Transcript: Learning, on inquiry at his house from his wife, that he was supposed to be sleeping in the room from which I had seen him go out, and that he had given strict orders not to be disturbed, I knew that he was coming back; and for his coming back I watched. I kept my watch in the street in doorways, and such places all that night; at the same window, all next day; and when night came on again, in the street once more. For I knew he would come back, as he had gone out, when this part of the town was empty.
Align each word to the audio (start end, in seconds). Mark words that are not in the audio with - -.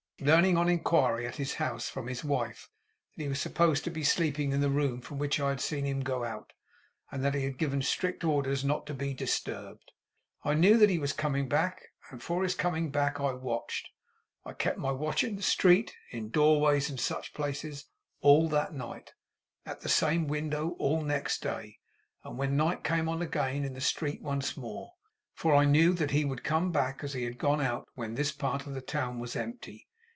Learning, 0.23 0.55
on 0.55 0.69
inquiry 0.69 1.25
at 1.25 1.37
his 1.37 1.55
house 1.55 1.89
from 1.89 2.05
his 2.05 2.23
wife, 2.23 2.69
that 3.17 3.23
he 3.23 3.27
was 3.27 3.41
supposed 3.41 3.83
to 3.83 3.89
be 3.89 4.03
sleeping 4.03 4.51
in 4.51 4.61
the 4.61 4.69
room 4.69 5.01
from 5.01 5.17
which 5.17 5.39
I 5.39 5.49
had 5.49 5.59
seen 5.59 5.83
him 5.83 6.01
go 6.01 6.23
out, 6.23 6.53
and 7.11 7.25
that 7.25 7.33
he 7.33 7.43
had 7.43 7.57
given 7.57 7.81
strict 7.81 8.23
orders 8.23 8.63
not 8.63 8.85
to 8.85 8.93
be 8.93 9.15
disturbed, 9.15 9.93
I 10.43 10.53
knew 10.53 10.77
that 10.77 10.91
he 10.91 10.99
was 10.99 11.11
coming 11.11 11.49
back; 11.49 11.81
and 12.11 12.21
for 12.21 12.43
his 12.43 12.53
coming 12.53 12.91
back 12.91 13.19
I 13.19 13.33
watched. 13.33 13.89
I 14.45 14.53
kept 14.53 14.77
my 14.77 14.91
watch 14.91 15.23
in 15.23 15.37
the 15.37 15.41
street 15.41 15.95
in 16.11 16.29
doorways, 16.29 16.87
and 16.87 16.99
such 16.99 17.33
places 17.33 17.85
all 18.19 18.47
that 18.49 18.75
night; 18.75 19.13
at 19.65 19.81
the 19.81 19.89
same 19.89 20.27
window, 20.27 20.75
all 20.77 21.01
next 21.01 21.41
day; 21.41 21.79
and 22.23 22.37
when 22.37 22.55
night 22.55 22.83
came 22.83 23.09
on 23.09 23.23
again, 23.23 23.65
in 23.65 23.73
the 23.73 23.81
street 23.81 24.21
once 24.21 24.55
more. 24.55 24.93
For 25.33 25.55
I 25.55 25.65
knew 25.65 25.95
he 25.95 26.25
would 26.25 26.43
come 26.43 26.71
back, 26.71 27.03
as 27.03 27.13
he 27.15 27.23
had 27.23 27.39
gone 27.39 27.59
out, 27.59 27.87
when 27.95 28.13
this 28.13 28.31
part 28.31 28.67
of 28.67 28.75
the 28.75 28.81
town 28.81 29.17
was 29.17 29.35
empty. 29.35 29.87